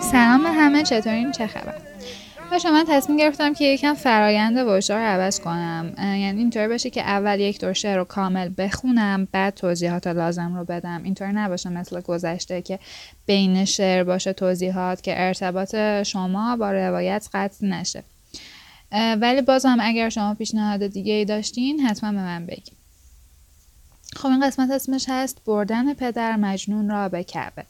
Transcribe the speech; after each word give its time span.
سلام 0.00 0.46
همه 0.46 0.82
چطورین؟ 0.82 1.32
چه 1.32 1.46
خبر؟ 1.46 1.89
باشه 2.62 2.70
من 2.70 2.84
تصمیم 2.88 3.18
گرفتم 3.18 3.54
که 3.54 3.64
یکم 3.64 3.94
فرایند 3.94 4.58
وجدار 4.58 4.98
رو 4.98 5.06
عوض 5.06 5.40
کنم. 5.40 5.94
یعنی 5.98 6.38
اینطوری 6.38 6.68
باشه 6.68 6.90
که 6.90 7.02
اول 7.02 7.40
یک 7.40 7.60
دور 7.60 7.72
شعر 7.72 7.96
رو 7.96 8.04
کامل 8.04 8.50
بخونم 8.58 9.28
بعد 9.32 9.54
توضیحات 9.54 10.06
لازم 10.06 10.56
رو 10.56 10.64
بدم. 10.64 11.00
اینطوری 11.04 11.32
نباشه 11.32 11.68
مثل 11.68 12.00
گذشته 12.00 12.62
که 12.62 12.78
بین 13.26 13.64
شعر 13.64 14.04
باشه 14.04 14.32
توضیحات 14.32 15.02
که 15.02 15.12
ارتباط 15.16 15.76
شما 16.02 16.56
با 16.56 16.72
روایت 16.72 17.28
قطع 17.34 17.66
نشه. 17.66 18.02
ولی 18.92 19.42
بازم 19.42 19.76
اگر 19.80 20.08
شما 20.08 20.34
پیشنهاد 20.34 20.86
دیگه 20.86 21.12
ای 21.12 21.24
داشتین 21.24 21.80
حتما 21.80 22.12
به 22.12 22.18
من 22.18 22.46
بگید 22.46 22.76
خب 24.16 24.28
این 24.28 24.46
قسمت 24.46 24.70
اسمش 24.70 25.04
هست 25.08 25.44
بردن 25.46 25.94
پدر 25.94 26.36
مجنون 26.36 26.90
را 26.90 27.08
به 27.08 27.24
کعبه. 27.24 27.64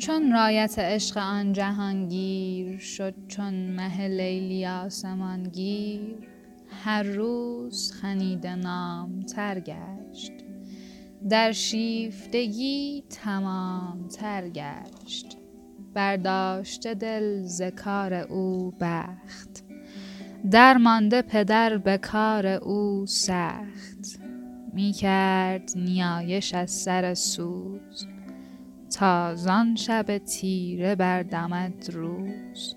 چون 0.00 0.32
رایت 0.32 0.78
عشق 0.78 1.18
آن 1.18 1.52
جهانگیر 1.52 2.78
شد 2.78 3.14
چون 3.28 3.54
مه 3.54 4.08
لیلی 4.08 4.66
آسمانگیر 4.66 6.16
هر 6.84 7.02
روز 7.02 7.92
خنیده 7.92 8.54
نام 8.54 9.20
تر 9.20 9.60
گشت. 9.60 10.32
در 11.30 11.52
شیفتگی 11.52 13.04
تمام 13.10 14.08
گشت. 14.54 15.36
برداشته 15.94 16.94
دل 16.94 17.42
ز 17.42 17.62
کار 17.62 18.14
او 18.14 18.74
بخت. 18.80 19.64
درمانده 20.50 21.22
پدر 21.22 21.78
به 21.78 21.98
کار 21.98 22.46
او 22.46 23.06
سخت. 23.06 24.20
می 24.72 24.92
کرد 24.92 25.72
نیایش 25.76 26.54
از 26.54 26.70
سر 26.70 27.14
سوز. 27.14 28.06
تا 28.90 29.34
زان 29.34 29.76
شب 29.76 30.18
تیره 30.18 30.94
بردمد 30.94 31.90
روز. 31.92 32.76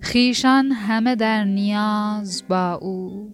خیشان 0.00 0.72
همه 0.72 1.16
در 1.16 1.44
نیاز 1.44 2.44
با 2.48 2.72
او 2.74 3.32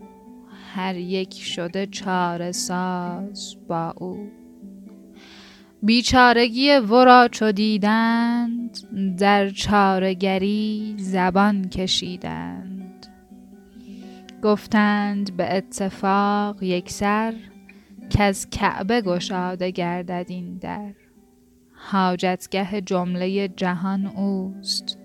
هر 0.75 0.97
یک 0.97 1.35
شده 1.35 1.87
چاره 1.87 2.53
ساز 2.53 3.57
با 3.69 3.95
او. 3.97 4.31
بیچارگی 5.83 6.71
ورا 6.71 7.29
چو 7.29 7.53
دیدند 7.53 8.79
در 9.19 9.51
چارگری 9.51 10.95
زبان 10.99 11.69
کشیدند. 11.69 13.07
گفتند 14.43 15.37
به 15.37 15.57
اتفاق 15.57 16.63
یکسر 16.63 17.35
از 18.19 18.51
کعبه 18.51 19.01
گشاده 19.01 19.71
گردد 19.71 20.27
این 20.29 20.59
در. 20.59 21.04
حاجتگه 21.91 22.81
جمله 22.81 23.49
جهان 23.49 24.07
اوست. 24.07 24.99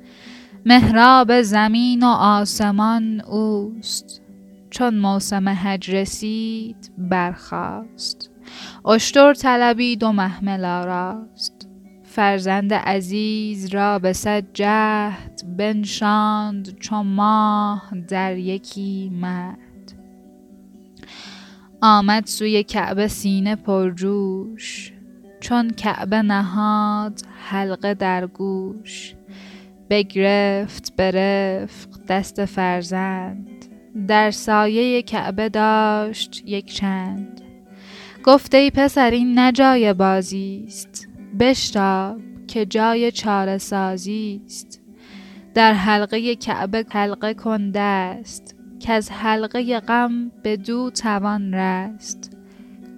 محراب 0.66 1.42
زمین 1.42 2.04
و 2.04 2.08
آسمان 2.08 3.22
اوست. 3.22 4.22
چون 4.70 4.98
موسم 4.98 5.50
حج 5.50 5.96
رسید 5.96 6.92
برخاست. 6.98 8.32
اشتر 8.86 9.34
طلبید 9.34 10.04
و 10.04 10.12
محمل 10.12 10.66
آراست. 10.66 11.70
فرزند 12.04 12.74
عزیز 12.74 13.74
را 13.74 14.00
به 14.00 14.14
صد 14.14 14.44
جهد 14.54 15.42
بنشاند 15.58 16.80
چون 16.80 17.08
ماه 17.08 17.92
در 18.08 18.38
یکی 18.38 19.12
مهد 19.14 19.58
آمد 21.82 22.26
سوی 22.26 22.64
کعبه 22.64 23.08
سینه 23.08 23.56
پرجوش. 23.56 24.94
چون 25.40 25.70
کعبه 25.70 26.22
نهاد 26.22 27.22
حلقه 27.50 27.94
در 27.94 28.28
گوش 28.28 29.16
بگرفت 29.90 30.96
به 30.96 31.12
رفق 31.12 31.90
دست 32.08 32.46
فرزند 32.46 33.48
در 34.08 34.32
سایه 34.32 35.02
کعبه 35.02 35.50
داشت 35.50 36.44
یک 36.46 36.74
چند. 36.74 37.42
گفت 38.24 38.56
ای 38.56 38.72
پسر 38.72 39.12
این 39.12 39.40
نه 39.40 39.52
جای 39.52 39.94
بازی 39.94 40.64
است. 40.68 41.08
بشتاب 41.40 42.18
که 42.48 42.66
جای 42.66 43.12
چاره 43.12 43.58
سازی 43.58 44.42
است. 44.46 44.82
در 45.54 45.74
حلقه 45.74 46.36
کعبه 46.36 46.86
حلقه 46.90 47.34
کن 47.34 47.72
دست 47.72 48.56
از 48.90 49.12
حلقه 49.12 49.80
غم 49.80 50.32
به 50.44 50.58
دو 50.58 50.90
توان 50.90 51.54
رست. 51.54 52.39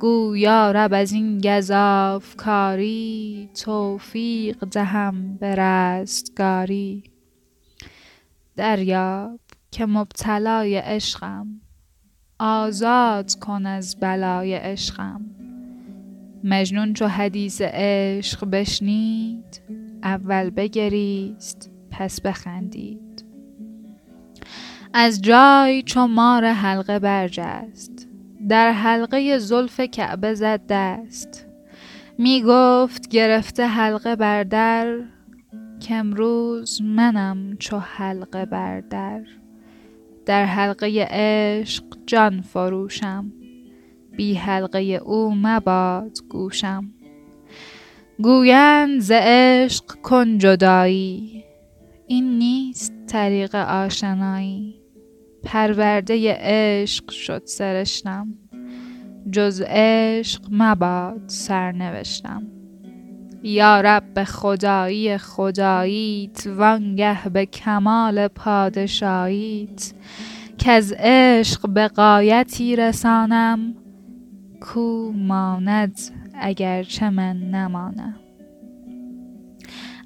گو 0.02 0.38
یا 0.38 0.72
رب 0.72 0.94
از 0.94 1.12
این 1.12 1.38
گزاف 1.38 2.36
کاری 2.36 3.50
توفیق 3.64 4.66
دهم 4.66 5.38
به 5.38 5.56
رستگاری. 5.56 7.04
دریاب 8.56 9.40
که 9.72 9.86
مبتلای 9.86 10.78
عشقم 10.78 11.48
آزاد 12.40 13.34
کن 13.36 13.66
از 13.66 14.00
بلای 14.00 14.56
عشقم. 14.56 15.22
مجنون 16.44 16.94
چو 16.94 17.08
حدیث 17.08 17.62
عشق 17.62 18.50
بشنید 18.50 19.62
اول 20.04 20.50
بگریست 20.50 21.72
پس 21.92 22.22
بخندید. 22.22 23.26
از 24.94 25.22
جای 25.22 25.84
چو 25.84 26.08
مار 26.08 26.46
حلقه 26.46 27.00
برجست 27.00 27.91
در 28.52 28.72
حلقه 28.72 29.38
زلف 29.38 29.80
کعبه 29.80 30.34
زد 30.34 30.62
دست. 30.70 31.48
می 32.18 32.44
گفت 32.48 33.08
گرفته 33.08 33.66
حلقه 33.66 34.16
بر 34.16 34.44
در. 34.44 35.00
کامروز 35.88 36.82
منم 36.82 37.58
چو 37.60 37.78
حلقه 37.78 38.46
بر 38.46 38.82
در. 38.82 39.24
در 40.26 40.46
حلقه 40.46 41.08
عشق 41.10 41.84
جان 42.08 42.42
فروشم. 42.42 43.34
بی 44.18 44.34
حلقه 44.34 44.80
او 44.80 45.36
مباد 45.36 46.18
گوشم. 46.30 46.92
گویند 48.20 49.00
ز 49.00 49.12
عشق 49.14 49.86
کن 49.86 50.38
جدایی. 50.38 51.44
این 52.08 52.38
نیست 52.38 52.94
طریق 53.08 53.56
آشنایی. 53.56 54.82
پرورده 55.44 56.34
عشق 56.40 57.12
شد 57.12 57.42
سرشتم 57.46 58.41
جز 59.30 59.64
عشق 59.68 60.42
مباد 60.52 61.22
سرنوشتم. 61.28 62.44
یا 63.44 63.82
رب 63.82 64.14
به 64.14 64.24
خدایی 64.26 65.18
خداییت 65.18 66.48
وانگه 66.48 67.30
به 67.30 67.46
کمال 67.46 68.28
پادشاهیت 68.28 69.94
کز 70.58 70.94
عشق 70.98 71.70
به 71.70 71.88
غایتی 71.88 72.76
رسانم 72.76 73.76
کو 74.62 75.12
ماند 75.12 76.00
اگرچه 76.34 77.10
من 77.10 77.38
نمانم. 77.38 78.16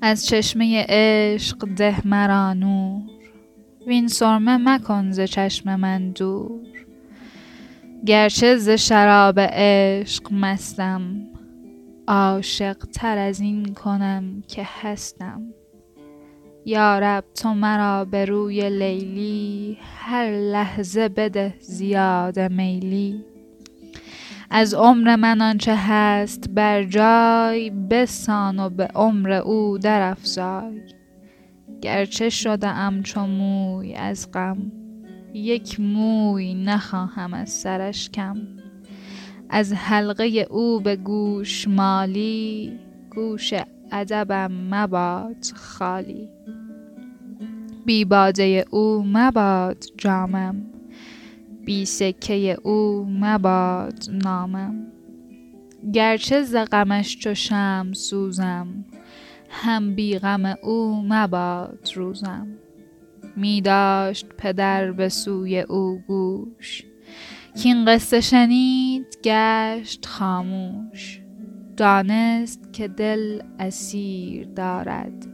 از 0.02 0.26
چشمه 0.26 0.86
عشق 0.90 1.58
ده 1.76 2.08
مرا 2.08 2.54
نور 2.54 3.02
وین 3.88 4.08
سرمه 4.08 4.58
مکن 4.58 5.12
ز 5.12 5.20
چشم 5.20 5.76
من 5.76 6.12
دور. 6.12 6.75
گرچه 8.06 8.56
ز 8.56 8.70
شراب 8.70 9.40
عشق 9.40 10.34
مستم 10.34 11.16
عاشق 12.08 12.78
تر 12.78 13.18
از 13.18 13.40
این 13.40 13.74
کنم 13.74 14.44
که 14.48 14.68
هستم. 14.82 15.42
یا 16.66 17.00
رب 17.00 17.24
تو 17.36 17.54
مرا 17.54 18.06
به 18.06 18.26
روی 18.26 18.70
لیلی 18.70 19.78
هر 19.98 20.32
لحظه 20.32 21.10
بده 21.10 21.54
زیاده 21.60 22.48
میلی. 22.48 23.26
از 24.50 24.74
عمر 24.74 25.16
من 25.16 25.42
آنچه 25.42 25.76
هست 25.76 26.50
بر 26.50 26.84
جای 26.84 27.70
بسان 27.70 28.60
و 28.60 28.70
به 28.70 28.88
عمر 28.96 29.32
او 29.32 29.78
در 29.78 30.12
افزای 30.12 30.82
گرچه 31.82 32.30
شده 32.30 32.68
ام 32.68 33.04
چو 33.04 33.28
موی 33.28 33.94
از 33.94 34.32
غم. 34.32 34.85
یک 35.36 35.80
موی 35.80 36.54
نخواهم 36.54 37.34
از 37.34 37.50
سرش 37.50 38.10
کم. 38.10 38.38
از 39.50 39.74
حلقه 39.74 40.48
او 40.50 40.80
به 40.80 40.96
گوش 40.96 41.68
مالی 41.68 42.80
گوش 43.16 43.54
ادبم 43.92 44.52
مباد 44.52 45.46
خالی. 45.56 46.30
بی 47.86 48.06
باده 48.06 48.66
او 48.70 49.04
مباد 49.06 49.86
جامم 49.98 50.56
بی 51.66 51.86
سکه 51.86 52.58
او 52.64 53.08
مباد 53.10 54.06
نامم. 54.24 54.88
گرچه 55.94 56.42
ز 56.42 56.56
غمش 56.56 57.18
چو 57.18 57.34
شمع 57.34 57.94
سوزم 57.94 58.68
هم 59.50 59.96
بی 59.96 60.20
غم 60.20 60.46
او 60.46 61.04
مباد 61.10 61.90
روزم. 61.96 62.48
می 63.36 63.62
داشت 63.62 64.28
پدر 64.38 64.92
به 64.92 65.10
سوی 65.10 65.60
او 65.60 66.00
گوش. 66.08 66.84
کین 67.56 67.86
قصه 67.86 68.22
شنید 68.22 69.18
گشت 69.24 70.06
خاموش. 70.06 71.22
دانست 71.78 72.74
که 72.74 72.88
دل 72.88 73.42
اسیر 73.60 74.48
دارد. 74.48 75.28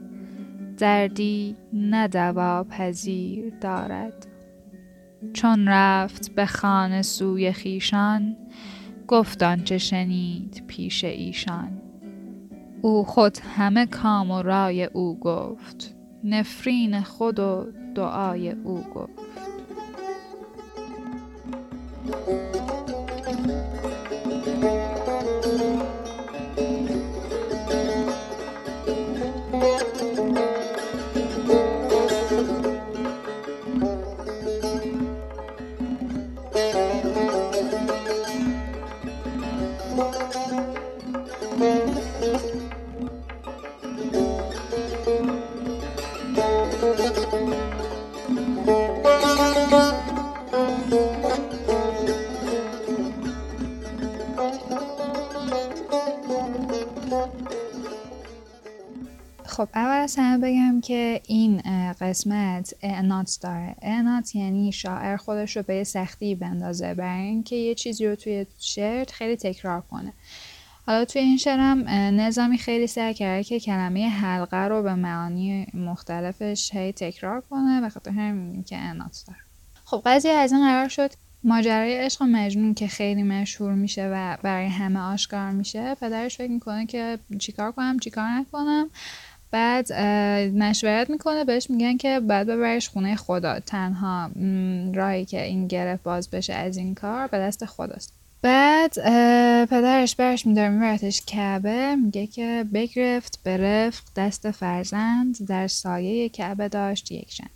دردی 0.77 1.55
نه 1.73 2.07
دوا 2.07 2.63
پذیر 2.63 3.53
دارد. 3.61 4.27
چون 5.33 5.67
رفت 5.67 6.35
به 6.35 6.45
خانه 6.45 7.01
سوی 7.01 7.53
خویشان 7.53 8.37
گفت 9.07 9.43
آنچه 9.43 9.77
شنید 9.77 10.63
پیش 10.67 11.03
ایشان. 11.03 11.81
او 12.81 13.03
خود 13.03 13.37
همه 13.57 13.85
کام 13.85 14.31
و 14.31 14.41
رای 14.41 14.83
او 14.83 15.19
گفت. 15.19 15.95
نفرین 16.23 17.01
خود 17.01 17.39
و 17.39 17.67
دعای 17.95 18.51
او 18.51 18.83
گفت 18.95 19.21
خب 59.45 59.69
اول 59.75 60.03
از 60.03 60.15
همه 60.17 60.37
بگم 60.37 60.81
که 60.81 61.21
این 61.27 61.61
قسمت 62.01 62.73
اعنات 62.81 63.37
داره 63.41 63.75
اعنات 63.81 64.35
یعنی 64.35 64.71
شاعر 64.71 65.17
خودش 65.17 65.57
رو 65.57 65.63
به 65.63 65.83
سختی 65.83 66.35
بندازه 66.35 66.93
برای 66.93 67.21
اینکه 67.21 67.55
یه 67.55 67.75
چیزی 67.75 68.07
رو 68.07 68.15
توی 68.15 68.45
شعر 68.59 69.05
خیلی 69.11 69.35
تکرار 69.35 69.81
کنه. 69.81 70.13
حالا 70.87 71.05
توی 71.05 71.21
این 71.21 71.37
شعرم 71.37 71.89
نظامی 72.19 72.57
خیلی 72.57 72.87
سعی 72.87 73.13
کرده 73.13 73.43
که 73.43 73.59
کلمه 73.59 74.09
حلقه 74.09 74.57
رو 74.57 74.83
به 74.83 74.95
معانی 74.95 75.67
مختلفش 75.73 76.69
هی 76.73 76.91
تکرار 76.91 77.41
کنه 77.41 77.81
و 77.81 77.89
خاطر 77.89 78.11
همین 78.11 78.63
که 78.63 78.77
اعنات 78.77 79.23
داره 79.27 79.39
خب 79.83 80.01
قضیه 80.05 80.31
از 80.31 80.51
این 80.51 80.61
قرار 80.61 80.87
شد 80.87 81.11
ماجرای 81.43 81.97
عشق 81.97 82.23
مجنون 82.23 82.73
که 82.73 82.87
خیلی 82.87 83.23
مشهور 83.23 83.73
میشه 83.73 84.09
و 84.13 84.37
برای 84.43 84.67
همه 84.67 84.99
آشکار 84.99 85.51
میشه 85.51 85.95
پدرش 85.95 86.37
فکر 86.37 86.51
می‌کنه 86.51 86.85
که 86.85 87.19
چیکار 87.39 87.71
کنم 87.71 87.99
چیکار 87.99 88.29
نکنم. 88.29 88.89
بعد 89.51 89.93
مشورت 90.53 91.09
می‌کنه 91.09 91.43
بهش 91.43 91.69
میگن 91.69 91.97
که 91.97 92.19
بعد 92.19 92.47
ببرش 92.47 92.89
خونه 92.89 93.15
خدا. 93.15 93.59
تنها 93.59 94.31
راهی 94.93 95.25
که 95.25 95.43
این 95.43 95.67
گرفت 95.67 96.03
باز 96.03 96.29
بشه 96.29 96.53
از 96.53 96.77
این 96.77 96.95
کار 96.95 97.27
به 97.27 97.37
دست 97.37 97.65
خداست. 97.65 98.13
بعد 98.41 98.93
پدرش 99.65 100.15
برش 100.15 100.45
میداره 100.45 100.69
میبرتش 100.69 101.21
کعبه. 101.21 101.95
میگه 101.95 102.27
که 102.27 102.65
بگرفت 102.73 103.39
به 103.43 103.57
رفق 103.57 104.03
دست 104.15 104.51
فرزند 104.51 105.47
در 105.47 105.67
سایه 105.67 106.29
کعبه 106.29 106.69
داشت 106.69 107.11
یک 107.11 107.27
چند 107.27 107.49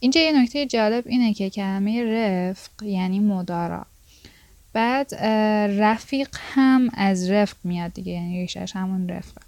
اینجا 0.00 0.20
یه 0.20 0.42
نکته 0.42 0.66
جالب 0.66 1.04
اینه 1.06 1.34
که 1.34 1.50
کلمه 1.50 2.04
رفق 2.04 2.82
یعنی 2.82 3.20
مدارا. 3.20 3.86
بعد 4.72 5.14
رفیق 5.80 6.28
هم 6.54 6.90
از 6.94 7.30
رفق 7.30 7.56
میاد 7.64 7.92
دیگه 7.92 8.12
یعنی 8.12 8.40
ریشش 8.40 8.76
همون 8.76 9.08
رفقه. 9.08 9.40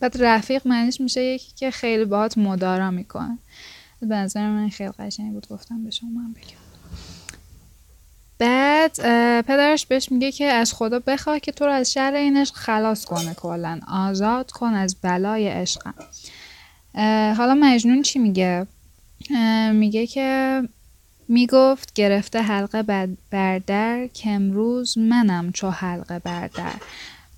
بعد 0.00 0.22
رفیق 0.22 0.66
معنیش 0.66 1.00
میشه 1.00 1.22
یکی 1.22 1.52
که 1.56 1.70
خیلی 1.70 2.04
باهات 2.04 2.38
مدارا 2.38 2.90
می‌کنه. 2.90 3.38
به 4.00 4.16
نظر 4.16 4.50
من 4.50 4.68
خیلی 4.68 4.90
قشنگ 4.90 5.32
بود 5.32 5.48
گفتم 5.48 5.84
به 5.84 5.90
شما 5.90 6.10
من 6.10 6.32
بگم. 6.32 6.66
بعد 8.38 8.96
پدرش 9.42 9.86
بهش 9.86 10.12
میگه 10.12 10.32
که 10.32 10.44
از 10.44 10.74
خدا 10.74 10.98
بخواه 10.98 11.38
که 11.38 11.52
تو 11.52 11.64
رو 11.66 11.72
از 11.72 11.92
شر 11.92 12.14
این 12.14 12.36
عشق 12.36 12.54
خلاص 12.54 13.04
کنه 13.04 13.34
کلا. 13.34 13.80
آزاد 13.88 14.50
کن 14.50 14.74
از 14.74 14.96
بلای 15.02 15.48
عشقم. 15.48 15.94
حالا 17.36 17.54
مجنون 17.60 18.02
چی 18.02 18.18
میگه؟ 18.18 18.66
میگه 19.72 20.06
که 20.06 20.62
می‌گفت 21.28 21.92
گرفته 21.92 22.42
حلقه 22.42 23.08
بردر 23.30 24.06
که 24.06 24.30
امروز 24.30 24.98
منم 24.98 25.52
چو 25.52 25.70
حلقه 25.70 26.18
بردر. 26.18 26.72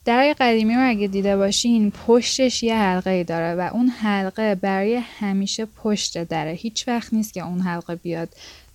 درای 0.05 0.35
قدیمی 0.35 0.75
رو 0.75 0.89
اگه 0.89 1.07
دیده 1.07 1.37
باشین 1.37 1.91
پشتش 1.91 2.63
یه 2.63 2.77
حلقه 2.77 3.11
ای 3.11 3.25
داره 3.25 3.55
و 3.55 3.71
اون 3.75 3.89
حلقه 3.89 4.55
برای 4.55 5.03
همیشه 5.19 5.65
پشت 5.65 6.25
داره 6.25 6.53
هیچ 6.53 6.89
وقت 6.89 7.15
نیست 7.15 7.35
که 7.35 7.47
اون 7.47 7.61
حلقه 7.61 7.95
بیاد 7.95 8.29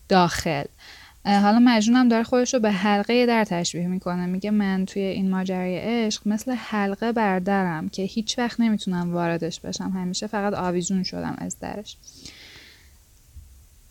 داخل. 0.09 0.63
حالا 1.25 1.59
مجنون 1.59 1.97
هم 1.97 2.09
داره 2.09 2.23
خودش 2.23 2.53
رو 2.53 2.59
به 2.59 2.71
حلقه 2.71 3.25
در 3.25 3.44
تشبیه 3.44 3.88
می‌کنه. 3.88 4.25
میگه 4.25 4.51
من 4.51 4.85
توی 4.85 5.01
این 5.01 5.29
ماجرای 5.29 5.77
عشق 5.77 6.21
مثل 6.25 6.51
حلقه 6.51 7.11
بردرم 7.11 7.89
که 7.89 8.04
هیچ 8.04 8.39
وقت 8.39 8.59
نمی‌تونم 8.59 9.13
واردش 9.13 9.59
بشم. 9.59 9.92
همیشه 9.95 10.28
فقط 10.28 10.54
آویزون 10.54 11.04
شدم 11.04 11.35
از 11.37 11.59
درش. 11.59 11.97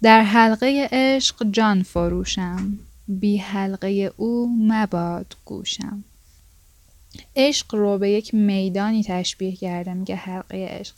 در 0.02 0.23
حلقه 0.23 0.88
عشق 0.92 1.47
جان 1.50 1.82
فروشم 1.82 2.78
بی 3.09 3.37
حلقه 3.37 4.12
او 4.16 4.56
مباد 4.59 5.37
گوشم. 5.44 6.04
عشق 7.37 7.75
رو 7.75 7.99
به 7.99 8.11
یک 8.11 8.35
میدانی 8.35 9.04
تشبیه 9.04 9.56
کرده 9.56 9.94
میگه 9.94 10.16
حلقه 10.16 10.66
عشق 10.71 10.94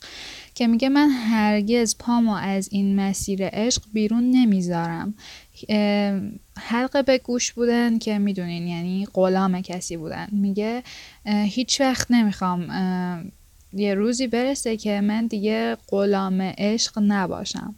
که 0.55 0.67
میگه 0.67 0.89
من 0.89 1.09
هرگز 1.09 1.95
پامو 1.99 2.31
از 2.33 2.69
این 2.71 2.95
مسیر 2.95 3.47
عشق 3.47 3.81
بیرون 3.93 4.31
نمی‌ذارم. 4.31 5.13
حلقه 6.57 7.01
به 7.01 7.17
گوش 7.17 7.53
بودن 7.53 7.97
که 7.97 8.17
می‌دونین 8.19 8.67
یعنی 8.67 9.07
غلام 9.13 9.61
کسی 9.61 9.97
بودن. 9.97 10.27
میگه 10.31 10.83
هیچ 11.25 11.81
وقت 11.81 12.11
نمی‌خوام 12.11 12.67
یه 13.73 13.93
روزی 13.93 14.27
برسه 14.27 14.77
که 14.77 15.01
من 15.01 15.27
دیگه 15.27 15.77
غلام 15.87 16.41
عشق 16.41 16.99
نباشم. 16.99 17.75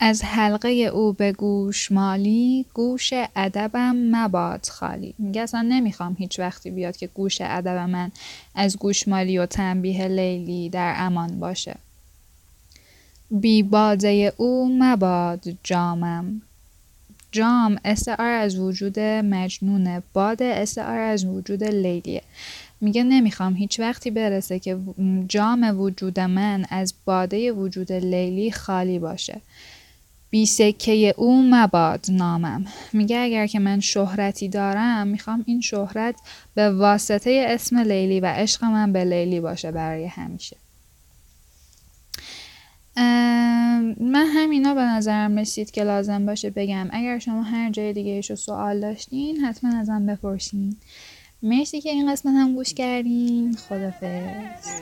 از 0.00 0.22
حلقه 0.24 0.68
او 0.68 1.12
به 1.12 1.32
گوش 1.32 1.92
مالی 1.92 2.66
گوش 2.74 3.12
ادبم 3.36 3.96
مباد 3.96 4.66
خالی. 4.66 5.14
میگه 5.18 5.40
اصلا 5.40 5.62
نمی‌خوام 5.62 6.16
هیچ 6.18 6.38
وقتی 6.38 6.70
بیاد 6.70 6.96
که 6.96 7.06
گوش 7.06 7.38
ادب 7.40 7.76
من 7.76 8.10
از 8.54 8.78
گوشمالی 8.78 9.38
و 9.38 9.46
تنبیه 9.46 10.08
لیلی 10.08 10.68
در 10.68 10.94
امان 10.96 11.40
باشه. 11.40 11.76
بی 13.30 13.62
باده 13.62 14.32
او 14.36 14.78
مباد 14.78 15.44
جامم. 15.62 16.42
جام 17.32 17.78
استعار 17.84 18.30
از 18.30 18.58
وجود 18.58 19.00
مجنونه 19.00 20.02
باد 20.12 20.42
استعار 20.42 20.98
از 20.98 21.24
وجود 21.24 21.64
لیلیه. 21.64 22.22
میگه 22.80 23.02
نمی‌خوام 23.02 23.54
هیچ 23.54 23.80
وقتی 23.80 24.10
برسه 24.10 24.58
که 24.58 24.78
جام 25.28 25.80
وجود 25.80 26.20
من 26.20 26.64
از 26.70 26.94
باده 27.04 27.52
وجود 27.52 27.92
لیلی 27.92 28.50
خالی 28.50 28.98
باشه. 28.98 29.40
بی 30.34 30.46
سکه 30.46 31.14
او 31.16 31.42
مباد 31.42 32.06
نامم. 32.08 32.64
میگه 32.92 33.18
اگر 33.18 33.46
که 33.46 33.58
من 33.58 33.80
شهرتی 33.80 34.48
دارم 34.48 35.06
می‌خوام 35.06 35.44
این 35.46 35.60
شهرت 35.60 36.14
به 36.54 36.70
واسطه 36.70 37.46
اسم 37.48 37.78
لیلی 37.78 38.20
و 38.20 38.26
عشق 38.26 38.64
من 38.64 38.92
به 38.92 39.04
لیلی 39.04 39.40
باشه 39.40 39.70
برای 39.70 40.06
همیشه. 40.06 40.56
من 44.00 44.26
همینا 44.36 44.74
به 44.74 44.82
نظرم 44.82 45.38
رسید 45.38 45.70
که 45.70 45.84
لازم 45.84 46.26
باشه 46.26 46.50
بگم. 46.50 46.88
اگر 46.92 47.18
شما 47.18 47.42
هر 47.42 47.70
جای 47.70 47.92
دیگه 47.92 48.10
ایشو 48.10 48.36
سوال 48.36 48.80
داشتین 48.80 49.36
حتما 49.36 49.78
ازم 49.78 50.06
بپرسین. 50.06 50.76
مرسی 51.42 51.80
که 51.80 51.90
این 51.90 52.12
قسمت 52.12 52.34
هم 52.34 52.54
گوش 52.54 52.74
کردین. 52.74 53.56
خدافز 53.56 54.74